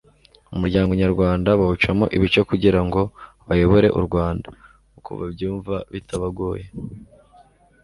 [0.55, 3.01] umuryango nyarwanda bawucamo ibice kugira ngo
[3.47, 4.47] bayobore u rwanda
[4.97, 6.65] uko babyumva bitabagoye